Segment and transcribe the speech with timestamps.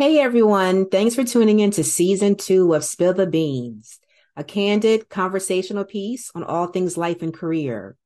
[0.00, 3.98] Hey everyone, thanks for tuning in to season two of Spill the Beans,
[4.34, 7.98] a candid conversational piece on all things life and career.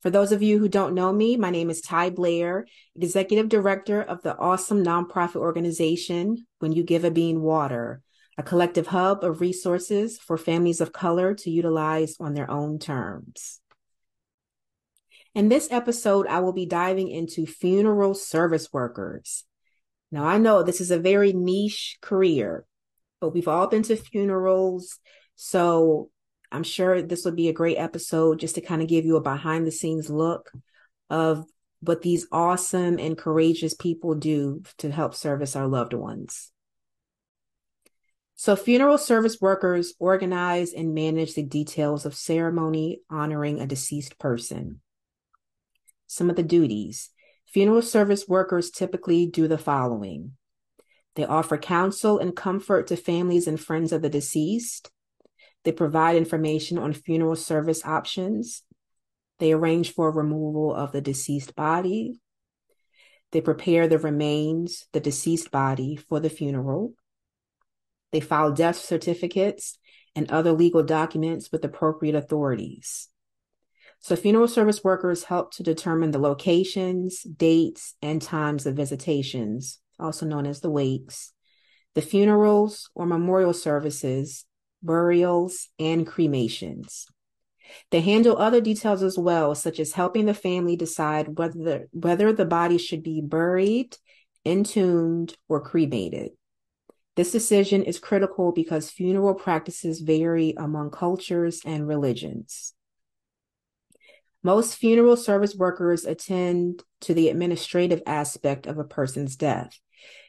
[0.00, 2.64] For those of you who don't know me, my name is Ty Blair,
[2.96, 8.00] Executive Director of the awesome nonprofit organization When You Give a Bean Water,
[8.38, 13.60] a collective hub of resources for families of color to utilize on their own terms.
[15.34, 19.44] In this episode, I will be diving into funeral service workers
[20.14, 22.64] now, I know this is a very niche career,
[23.20, 25.00] but we've all been to funerals.
[25.34, 26.08] So
[26.52, 29.20] I'm sure this would be a great episode just to kind of give you a
[29.20, 30.52] behind the scenes look
[31.10, 31.44] of
[31.80, 36.52] what these awesome and courageous people do to help service our loved ones.
[38.36, 44.80] So, funeral service workers organize and manage the details of ceremony honoring a deceased person.
[46.06, 47.10] Some of the duties
[47.54, 50.32] Funeral service workers typically do the following
[51.14, 54.90] they offer counsel and comfort to families and friends of the deceased.
[55.62, 58.62] They provide information on funeral service options.
[59.38, 62.20] They arrange for removal of the deceased body.
[63.30, 66.94] They prepare the remains, the deceased body, for the funeral.
[68.12, 69.78] They file death certificates
[70.14, 73.08] and other legal documents with appropriate authorities.
[74.04, 80.26] So, funeral service workers help to determine the locations, dates, and times of visitations, also
[80.26, 81.32] known as the wakes,
[81.94, 84.44] the funerals or memorial services,
[84.82, 87.06] burials, and cremations.
[87.90, 92.44] They handle other details as well, such as helping the family decide whether whether the
[92.44, 93.96] body should be buried,
[94.44, 96.32] entombed, or cremated.
[97.16, 102.74] This decision is critical because funeral practices vary among cultures and religions.
[104.44, 109.80] Most funeral service workers attend to the administrative aspect of a person's death,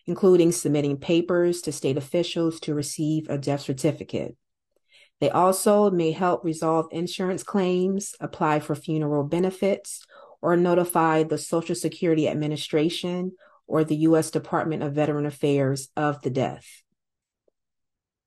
[0.06, 4.38] including submitting papers to state officials to receive a death certificate.
[5.20, 10.06] They also may help resolve insurance claims, apply for funeral benefits,
[10.42, 13.34] or notify the Social Security Administration
[13.68, 14.32] or the U.S.
[14.32, 16.84] Department of Veteran Affairs of the death.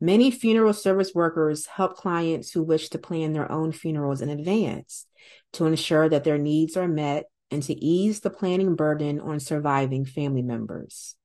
[0.00, 5.06] Many funeral service workers help clients who wish to plan their own funerals in advance
[5.54, 10.04] to ensure that their needs are met and to ease the planning burden on surviving
[10.04, 11.16] family members.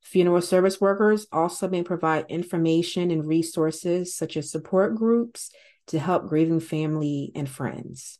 [0.00, 5.50] Funeral service workers also may provide information and resources such as support groups
[5.88, 8.18] to help grieving family and friends.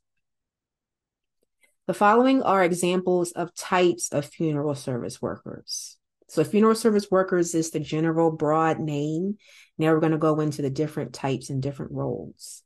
[1.87, 5.97] The following are examples of types of funeral service workers.
[6.33, 9.37] So, funeral service workers is the general broad name.
[9.77, 12.63] Now we're going to go into the different types and different roles.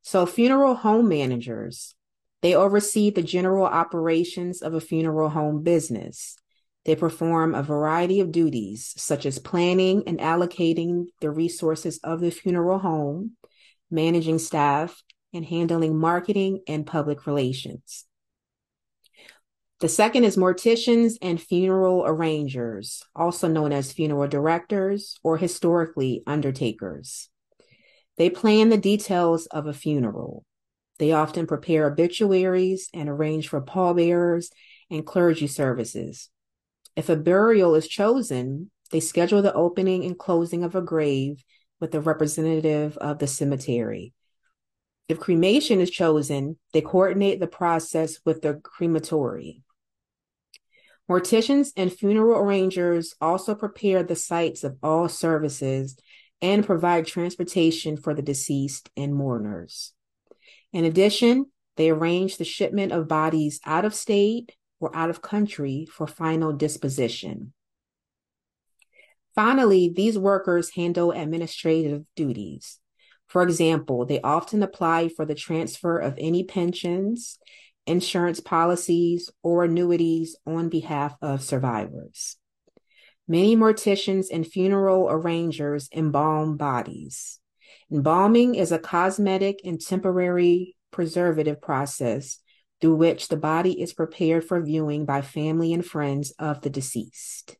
[0.00, 1.94] So, funeral home managers,
[2.40, 6.36] they oversee the general operations of a funeral home business.
[6.84, 12.32] They perform a variety of duties, such as planning and allocating the resources of the
[12.32, 13.36] funeral home,
[13.92, 18.06] managing staff, and handling marketing and public relations.
[19.82, 27.28] The second is morticians and funeral arrangers, also known as funeral directors or historically undertakers.
[28.16, 30.44] They plan the details of a funeral.
[31.00, 34.50] They often prepare obituaries and arrange for pallbearers
[34.88, 36.30] and clergy services.
[36.94, 41.42] If a burial is chosen, they schedule the opening and closing of a grave
[41.80, 44.12] with a representative of the cemetery.
[45.08, 49.64] If cremation is chosen, they coordinate the process with the crematory.
[51.12, 55.94] Morticians and funeral arrangers also prepare the sites of all services
[56.40, 59.92] and provide transportation for the deceased and mourners.
[60.72, 65.86] In addition, they arrange the shipment of bodies out of state or out of country
[65.92, 67.52] for final disposition.
[69.34, 72.78] Finally, these workers handle administrative duties.
[73.26, 77.38] For example, they often apply for the transfer of any pensions,
[77.86, 82.36] insurance policies, or annuities on behalf of survivors.
[83.28, 87.40] Many morticians and funeral arrangers embalm bodies.
[87.90, 92.38] Embalming is a cosmetic and temporary preservative process
[92.80, 97.56] through which the body is prepared for viewing by family and friends of the deceased.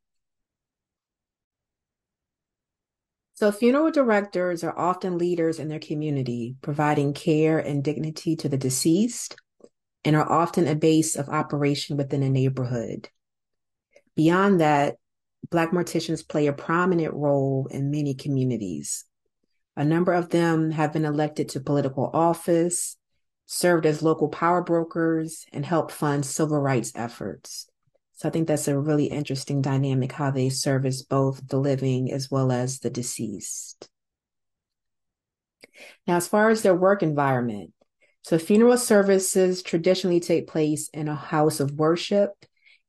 [3.34, 8.58] So, funeral directors are often leaders in their community, providing care and dignity to the
[8.58, 9.36] deceased,
[10.04, 13.08] and are often a base of operation within a neighborhood.
[14.16, 14.96] Beyond that,
[15.50, 19.04] Black morticians play a prominent role in many communities.
[19.76, 22.96] A number of them have been elected to political office,
[23.46, 27.68] served as local power brokers, and helped fund civil rights efforts.
[28.14, 32.30] So I think that's a really interesting dynamic how they service both the living as
[32.30, 33.88] well as the deceased.
[36.06, 37.72] Now, as far as their work environment,
[38.22, 42.30] so funeral services traditionally take place in a house of worship,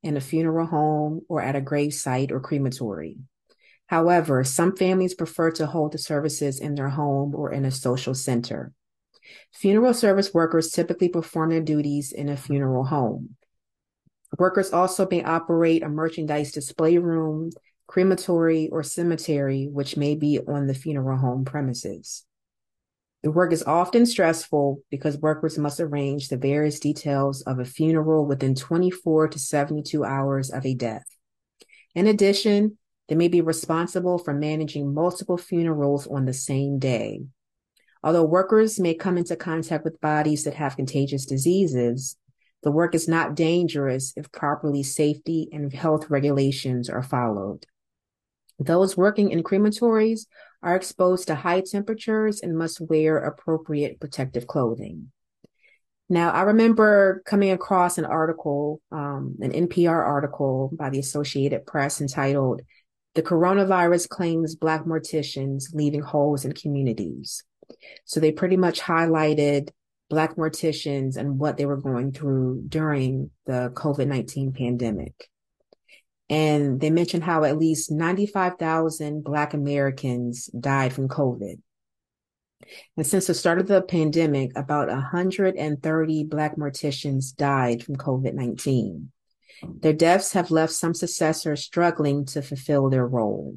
[0.03, 3.17] in a funeral home, or at a grave site or crematory.
[3.87, 8.13] However, some families prefer to hold the services in their home or in a social
[8.13, 8.71] center.
[9.51, 13.35] Funeral service workers typically perform their duties in a funeral home.
[14.37, 17.51] Workers also may operate a merchandise display room,
[17.87, 22.25] crematory, or cemetery, which may be on the funeral home premises.
[23.23, 28.25] The work is often stressful because workers must arrange the various details of a funeral
[28.25, 31.05] within 24 to 72 hours of a death.
[31.95, 32.77] In addition,
[33.07, 37.21] they may be responsible for managing multiple funerals on the same day.
[38.03, 42.17] Although workers may come into contact with bodies that have contagious diseases,
[42.63, 47.65] the work is not dangerous if properly safety and health regulations are followed.
[48.59, 50.25] Those working in crematories
[50.63, 55.11] are exposed to high temperatures and must wear appropriate protective clothing.
[56.09, 62.01] Now, I remember coming across an article, um, an NPR article by the Associated Press
[62.01, 62.61] entitled,
[63.15, 67.43] The Coronavirus Claims Black Morticians Leaving Holes in Communities.
[68.05, 69.69] So they pretty much highlighted
[70.09, 75.29] Black morticians and what they were going through during the COVID 19 pandemic.
[76.33, 81.59] And they mentioned how at least 95,000 Black Americans died from COVID.
[82.97, 89.11] And since the start of the pandemic, about 130 Black morticians died from COVID 19.
[89.81, 93.55] Their deaths have left some successors struggling to fulfill their role.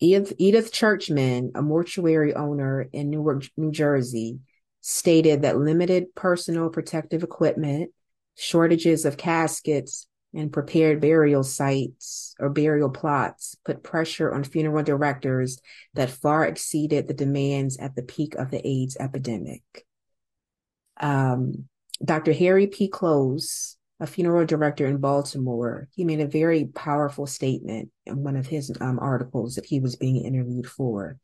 [0.00, 4.40] Edith, Edith Churchman, a mortuary owner in Newark, New Jersey,
[4.80, 7.92] stated that limited personal protective equipment,
[8.34, 15.58] shortages of caskets, and prepared burial sites or burial plots put pressure on funeral directors
[15.94, 19.62] that far exceeded the demands at the peak of the AIDS epidemic.
[21.00, 21.68] Um,
[22.04, 22.34] Dr.
[22.34, 22.88] Hari P.
[22.88, 28.46] Close, a funeral director in Baltimore, he made a very powerful statement in one of
[28.46, 31.18] his um, articles that he was being interviewed for.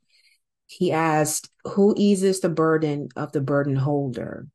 [0.67, 4.47] He asked, Who eases the burden of the burden holder?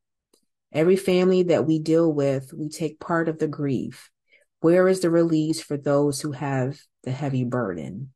[0.72, 4.10] Every family that we deal with, we take part of the grief.
[4.60, 8.12] Where is the release for those who have the heavy burden?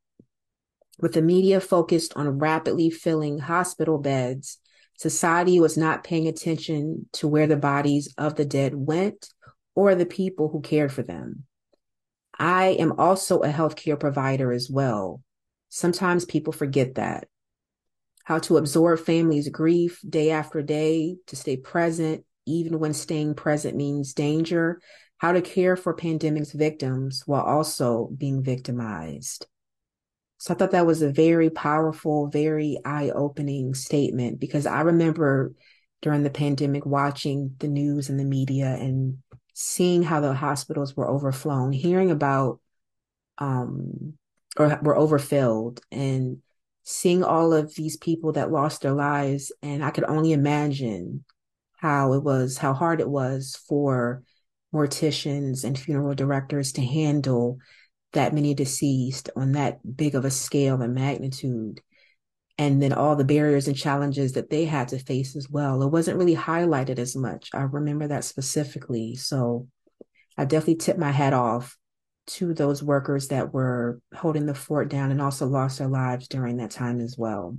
[0.99, 4.59] With the media focused on rapidly filling hospital beds,
[4.99, 9.29] society was not paying attention to where the bodies of the dead went
[9.75, 11.44] or the people who cared for them.
[12.39, 15.23] I am also a healthcare provider as well.
[15.69, 17.29] Sometimes people forget that.
[18.25, 23.77] How to absorb families' grief day after day, to stay present, even when staying present
[23.77, 24.81] means danger,
[25.22, 29.46] how to care for pandemic's victims while also being victimized.
[30.38, 35.52] So I thought that was a very powerful, very eye opening statement because I remember
[36.00, 39.19] during the pandemic watching the news and the media and
[39.54, 42.58] seeing how the hospitals were overflown, hearing about
[43.38, 44.14] um,
[44.56, 46.38] or were overfilled and
[46.82, 49.52] seeing all of these people that lost their lives.
[49.62, 51.24] And I could only imagine
[51.76, 54.24] how it was, how hard it was for
[54.72, 57.58] morticians and funeral directors to handle
[58.12, 61.81] that many deceased on that big of a scale and magnitude.
[62.58, 65.82] And then all the barriers and challenges that they had to face as well.
[65.82, 67.50] It wasn't really highlighted as much.
[67.55, 69.17] I remember that specifically.
[69.17, 69.69] So
[70.36, 71.76] I definitely tip my hat off
[72.26, 76.58] to those workers that were holding the fort down and also lost their lives during
[76.58, 77.56] that time as well.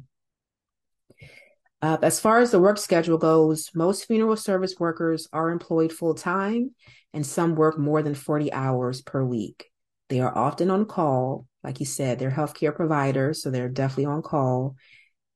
[1.84, 6.14] Uh, as far as the work schedule goes, most funeral service workers are employed full
[6.16, 6.72] time
[7.14, 9.70] and some work more than 40 hours per week.
[10.08, 11.46] They are often on call.
[11.62, 14.78] Like you said, they're healthcare providers, so they're definitely on call.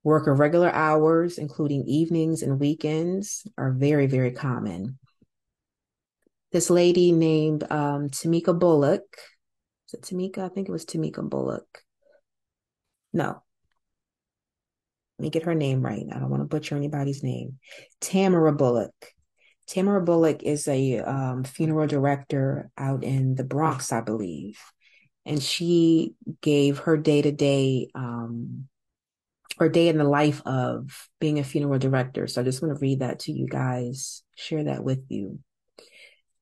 [0.06, 5.00] Work irregular hours, including evenings and weekends, are very, very common.
[6.54, 9.04] This lady named um, Tamika Bullock,
[9.89, 10.46] is it Tamika?
[10.46, 11.84] I think it was Tamika Bullock.
[13.12, 13.44] No,
[15.17, 16.05] let me get her name right.
[16.12, 17.59] I don't want to butcher anybody's name.
[18.01, 18.93] Tamara Bullock.
[19.67, 24.59] Tamara Bullock is a um, funeral director out in the Bronx, I believe.
[25.25, 27.89] And she gave her day to day,
[29.59, 32.27] or day in the life of being a funeral director.
[32.27, 35.39] So I just want to read that to you guys, share that with you.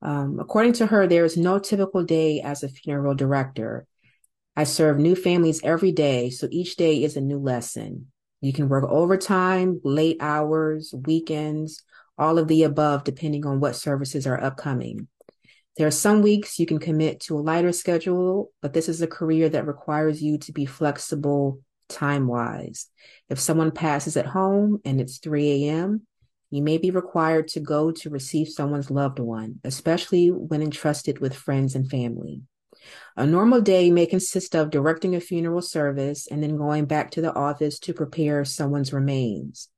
[0.02, 3.88] Um, according to her, there is no typical day as a funeral director.
[4.56, 8.12] I serve new families every day, so each day is a new lesson.
[8.46, 11.82] You can work overtime, late hours, weekends,
[12.16, 15.08] all of the above, depending on what services are upcoming.
[15.78, 19.08] There are some weeks you can commit to a lighter schedule, but this is a
[19.08, 21.60] career that requires you to be flexible
[21.90, 22.88] time wise.
[23.30, 26.06] If someone passes at home and it's 3 a.m.,
[26.52, 31.34] you may be required to go to receive someone's loved one, especially when entrusted with
[31.34, 32.44] friends and family.
[33.18, 37.22] A normal day may consist of directing a funeral service and then going back to
[37.22, 39.70] the office to prepare someone's remains.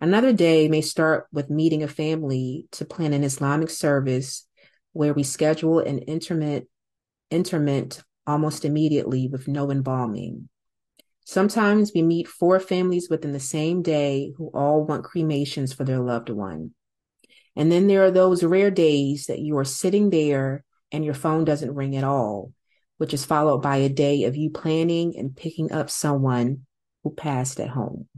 [0.00, 4.46] Another day may start with meeting a family to plan an Islamic service
[4.92, 6.66] where we schedule an interment,
[7.30, 10.48] interment almost immediately with no embalming.
[11.24, 16.00] Sometimes we meet four families within the same day who all want cremations for their
[16.00, 16.72] loved one.
[17.54, 21.44] And then there are those rare days that you are sitting there and your phone
[21.44, 22.52] doesn't ring at all,
[22.98, 26.66] which is followed by a day of you planning and picking up someone
[27.02, 28.08] who passed at home.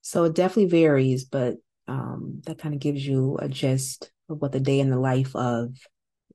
[0.00, 1.56] So it definitely varies, but
[1.86, 5.36] um, that kind of gives you a gist of what the day in the life
[5.36, 5.76] of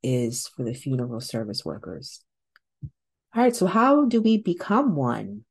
[0.02, 2.24] is for the funeral service workers.
[3.36, 5.44] All right, so how do we become one?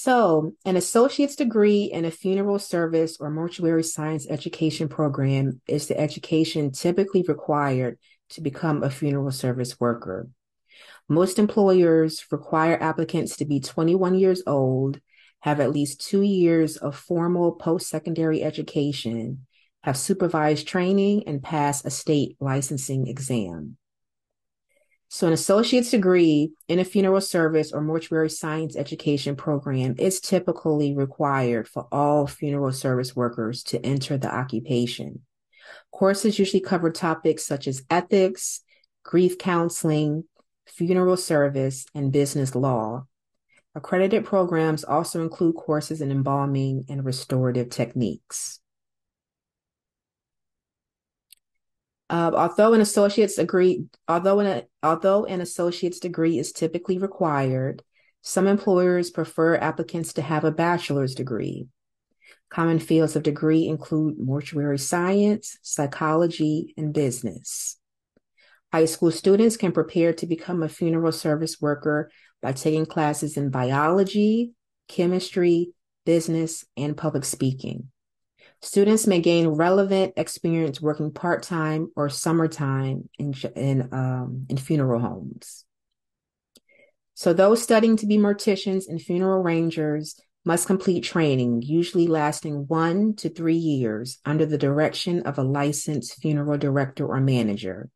[0.00, 5.98] So, an associate's degree in a funeral service or mortuary science education program is the
[5.98, 10.28] education typically required to become a funeral service worker.
[11.08, 15.00] Most employers require applicants to be 21 years old,
[15.40, 19.48] have at least two years of formal post secondary education,
[19.82, 23.76] have supervised training, and pass a state licensing exam.
[25.10, 30.94] So, an associate's degree in a funeral service or mortuary science education program is typically
[30.94, 35.22] required for all funeral service workers to enter the occupation.
[35.90, 38.60] Courses usually cover topics such as ethics,
[39.02, 40.24] grief counseling,
[40.66, 43.06] funeral service, and business law.
[43.74, 48.60] Accredited programs also include courses in embalming and restorative techniques.
[52.10, 57.82] Uh, although an associate's degree, although an although an associate's degree is typically required,
[58.22, 61.66] some employers prefer applicants to have a bachelor's degree.
[62.50, 67.76] Common fields of degree include mortuary science, psychology, and business.
[68.72, 72.10] High school students can prepare to become a funeral service worker
[72.40, 74.52] by taking classes in biology,
[74.88, 75.72] chemistry,
[76.06, 77.90] business, and public speaking.
[78.60, 85.00] Students may gain relevant experience working part time or summertime in in um, in funeral
[85.00, 85.64] homes.
[87.14, 93.14] So those studying to be morticians and funeral rangers must complete training, usually lasting one
[93.16, 97.90] to three years, under the direction of a licensed funeral director or manager.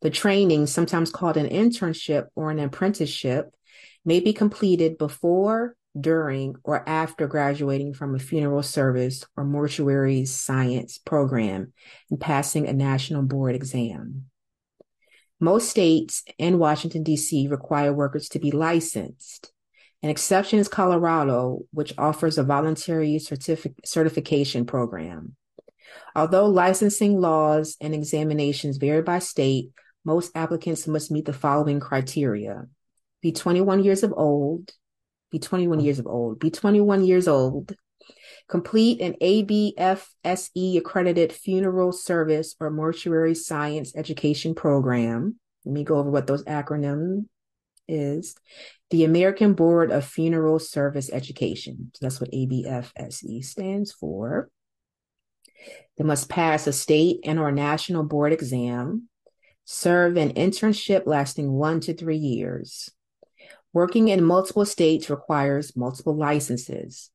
[0.00, 3.54] The training, sometimes called an internship or an apprenticeship,
[4.04, 10.98] may be completed before, during, or after graduating from a funeral service or mortuary science
[10.98, 11.72] program
[12.10, 14.26] and passing a national board exam.
[15.38, 17.48] Most states and Washington, D.C.
[17.48, 19.52] require workers to be licensed.
[20.02, 25.36] An exception is Colorado, which offers a voluntary certific- certification program.
[26.14, 29.70] Although licensing laws and examinations vary by state,
[30.04, 32.66] most applicants must meet the following criteria
[33.26, 34.72] be 21 years of old,
[35.30, 37.74] be 21 years of old, be 21 years old,
[38.48, 45.36] complete an ABFSE accredited funeral service or mortuary science education program.
[45.64, 47.24] Let me go over what those acronyms
[47.88, 48.36] is.
[48.90, 51.90] The American Board of Funeral Service Education.
[51.94, 54.48] So that's what ABFSE stands for.
[55.96, 59.08] They must pass a state and or national board exam,
[59.64, 62.90] serve an internship lasting one to three years,
[63.76, 67.10] Working in multiple states requires multiple licenses.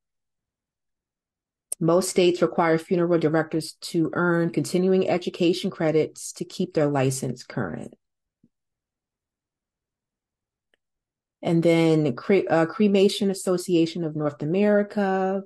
[1.80, 7.96] Most states require funeral directors to earn continuing education credits to keep their license current.
[11.42, 15.42] And then Cre- uh, Cremation Association of North America,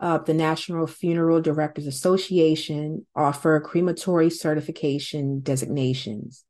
[0.00, 6.44] uh, the National Funeral Directors Association offer crematory certification designations.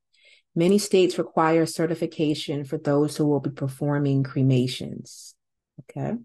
[0.55, 5.35] Many states require certification for those who will be performing cremations.
[5.81, 6.17] Okay.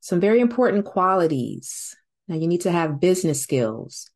[0.00, 1.96] Some very important qualities.
[2.28, 4.10] Now, you need to have business skills.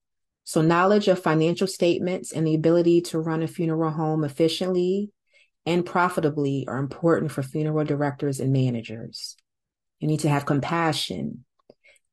[0.44, 5.10] So, knowledge of financial statements and the ability to run a funeral home efficiently
[5.66, 9.36] and profitably are important for funeral directors and managers.
[9.98, 11.44] You need to have compassion,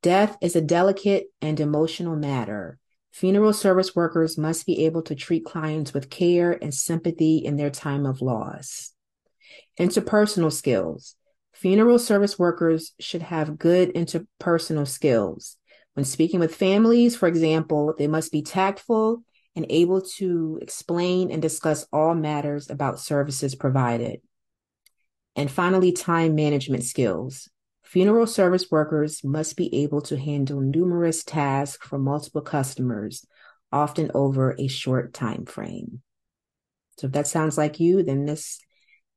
[0.06, 2.78] Death is a delicate and emotional matter.
[3.12, 7.72] Funeral service workers must be able to treat clients with care and sympathy in their
[7.72, 8.94] time of loss.
[9.80, 11.16] Interpersonal skills.
[11.56, 15.58] Funeral service workers should have good interpersonal skills.
[15.96, 19.24] When speaking with families, for example, they must be tactful
[19.56, 24.22] and able to explain and discuss all matters about services provided.
[25.36, 27.50] And finally, time management skills.
[27.96, 33.26] Funeral service workers must be able to handle numerous tasks for multiple customers,
[33.72, 36.02] often over a short time frame.
[36.98, 38.60] So if that sounds like you, then this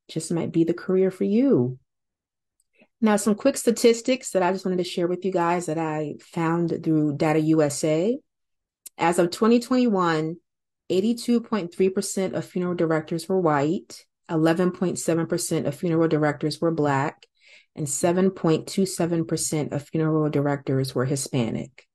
[0.06, 1.80] just might be the career for you.
[3.00, 6.14] Now, some quick statistics that I just wanted to share with you guys that I
[6.20, 8.16] found through Data USA.
[8.96, 10.36] As of 2021,
[10.88, 17.26] 82.3% of funeral directors were white, 11.7% of funeral directors were Black,
[17.78, 21.86] and 7.27% of funeral directors were Hispanic.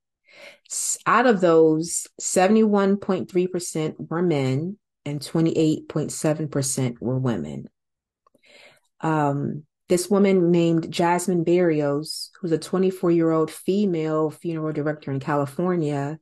[1.06, 7.68] Out of those, 71.3% were men and 28.7% were women.
[9.02, 15.20] Um, this woman named Jasmine Berrios, who's a 24 year old female funeral director in
[15.20, 16.18] California,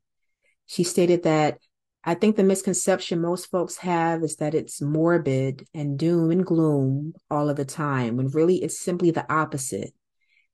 [0.66, 1.60] she stated that
[2.04, 7.14] I think the misconception most folks have is that it's morbid and doom and gloom
[7.30, 9.94] all of the time, when really it's simply the opposite.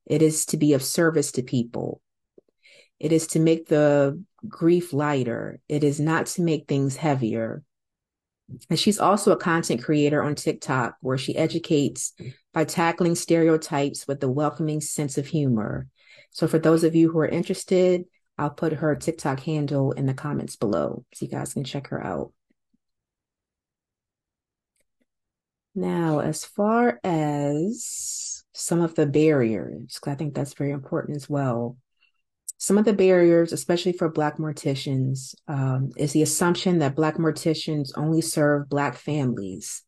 [0.06, 2.02] It is to be of service to people.
[3.00, 5.60] It is to make the grief lighter.
[5.70, 7.64] It is not to make things heavier.
[8.70, 12.14] And she's also a content creator on TikTok where she educates
[12.54, 15.88] by tackling stereotypes with a welcoming sense of humor.
[16.32, 18.06] So for those of you who are interested,
[18.38, 22.04] I'll put her TikTok handle in the comments below so you guys can check her
[22.04, 22.34] out.
[25.74, 31.30] Now, as far as some of the barriers, because I think that's very important as
[31.30, 31.78] well.
[32.58, 37.92] Some of the barriers, especially for Black morticians, um, is the assumption that Black morticians
[37.96, 39.84] only serve Black families.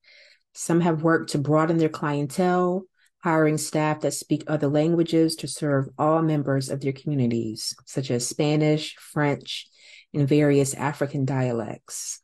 [0.53, 2.83] Some have worked to broaden their clientele,
[3.23, 8.27] hiring staff that speak other languages to serve all members of their communities, such as
[8.27, 9.67] Spanish, French,
[10.13, 12.21] and various African dialects.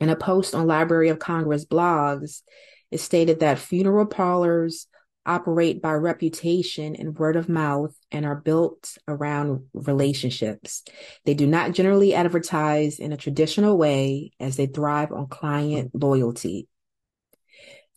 [0.00, 2.42] In a post on Library of Congress blogs,
[2.90, 4.86] it stated that funeral parlors
[5.26, 10.84] operate by reputation and word of mouth and are built around relationships.
[11.24, 16.68] They do not generally advertise in a traditional way as they thrive on client loyalty.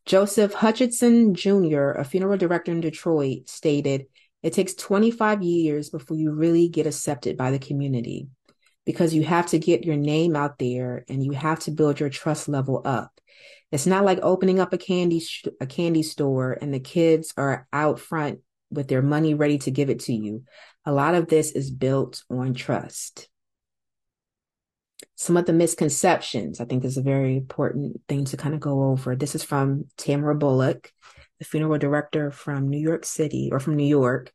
[0.05, 4.05] Joseph Hutchinson Jr., a funeral director in Detroit, stated,
[4.43, 8.27] It takes 25 years before you really get accepted by the community
[8.85, 12.09] because you have to get your name out there and you have to build your
[12.09, 13.11] trust level up.
[13.71, 17.67] It's not like opening up a candy sh- a candy store and the kids are
[17.71, 18.39] out front
[18.71, 20.43] with their money ready to give it to you.
[20.85, 23.28] A lot of this is built on trust
[25.19, 26.61] some of the misconceptions.
[26.61, 29.17] I think is a very important thing to kind of go over.
[29.17, 30.93] This is from Tamara Bullock,
[31.39, 34.31] the funeral director from New York City or from New York.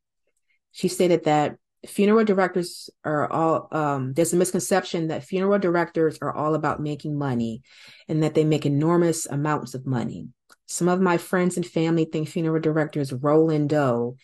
[0.73, 6.35] She stated that funeral directors are all um, there's a misconception that funeral directors are
[6.37, 7.63] all about making money
[8.07, 10.29] and that they make enormous amounts of money.
[10.67, 14.17] Some of my friends and family think funeral directors roll in dough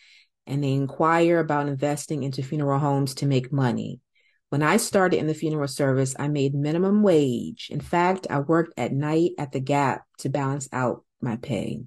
[0.47, 4.01] and they inquire about investing into funeral homes to make money.
[4.51, 7.69] When I started in the funeral service, I made minimum wage.
[7.71, 11.83] In fact, I worked at night at the Gap to balance out my pay.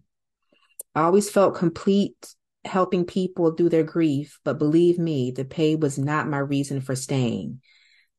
[0.95, 2.15] I always felt complete
[2.63, 6.95] helping people through their grief, but believe me, the pay was not my reason for
[6.95, 7.59] staying.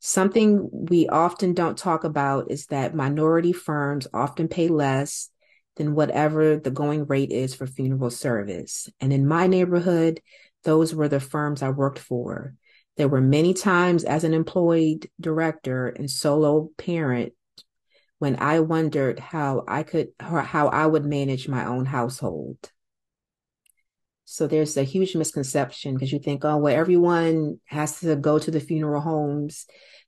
[0.01, 5.31] Something we often don't talk about is that minority firms often pay less
[5.77, 8.91] than whatever the going rate is for funeral service.
[9.01, 10.21] And in my neighborhood,
[10.65, 12.55] those were the firms I worked for.
[12.97, 17.33] There were many times as an employed director and solo parent
[18.19, 22.71] when I wondered how I could how I would manage my own household.
[24.25, 28.51] So there's a huge misconception because you think, oh, well, everyone has to go to
[28.51, 29.67] the funeral homes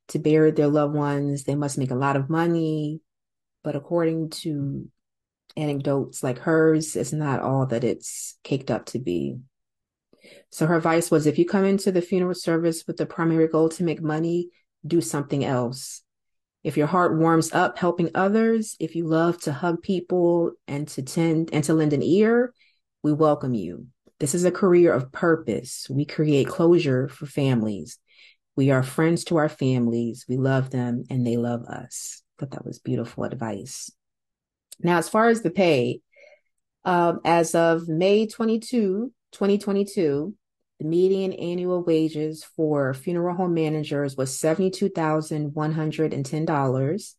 [0.09, 1.43] to bury their loved ones.
[1.43, 3.01] They must make a lot of money.
[3.63, 4.89] But according to
[5.55, 9.37] anecdotes like hers, it's not all that it's caked up to be.
[10.51, 13.69] So her advice was if you come into the funeral service with the primary goal
[13.69, 14.49] to make money,
[14.85, 16.03] do something else.
[16.63, 21.01] If your heart warms up helping others, if you love to hug people and to
[21.01, 22.53] tend and to lend an ear,
[23.03, 23.87] we welcome you.
[24.19, 25.87] This is a career of purpose.
[25.89, 27.99] We create closure for families.
[28.55, 30.25] We are friends to our families.
[30.27, 32.23] We love them and they love us.
[32.39, 33.91] Thought that was beautiful advice.
[34.79, 36.01] Now, as far as the pay,
[36.83, 40.35] um, as of May 22, 2022,
[40.79, 47.13] the median annual wages for funeral home managers was $72,110.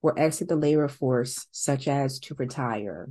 [0.00, 3.10] or exit the labor force, such as to retire.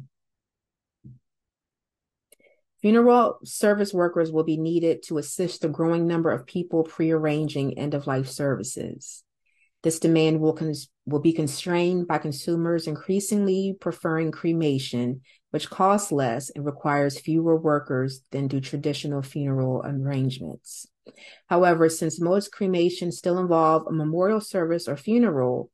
[2.81, 7.93] Funeral service workers will be needed to assist the growing number of people prearranging end
[7.93, 9.23] of life services.
[9.83, 16.49] This demand will, cons- will be constrained by consumers increasingly preferring cremation, which costs less
[16.49, 20.87] and requires fewer workers than do traditional funeral arrangements.
[21.47, 25.69] However, since most cremations still involve a memorial service or funeral,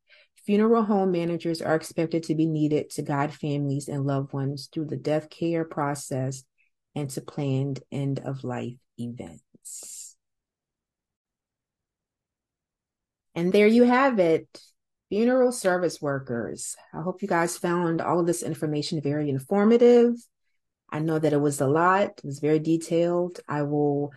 [0.45, 4.85] funeral home managers are expected to be needed to guide families and loved ones through
[4.85, 6.43] the death care process
[6.97, 10.15] and to planned end of life events.
[13.35, 14.47] And there you have it
[15.09, 16.75] funeral service workers.
[16.95, 20.15] I hope you guys found all of this information very informative.
[20.91, 23.41] I know that it was a lot, it was very detailed.
[23.47, 24.11] I will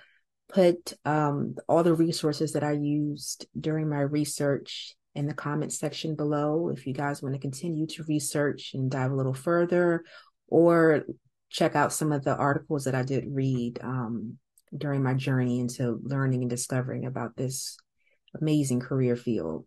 [0.48, 6.14] put um, all the resources that I used during my research in the comment section
[6.14, 10.02] below if you guys want to continue to research and dive a little further
[10.48, 11.04] or
[11.50, 14.38] check out some of the articles that I did read um,
[14.76, 17.76] during my journey into learning and discovering about this
[18.40, 19.66] amazing career field.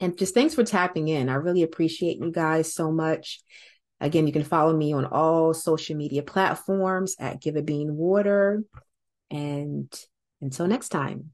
[0.00, 1.28] And just thanks for tapping in.
[1.28, 3.40] I really appreciate you guys so much.
[4.00, 8.64] Again, you can follow me on all social media platforms at Give a Bean Water.
[9.30, 9.92] And
[10.40, 11.30] until next time.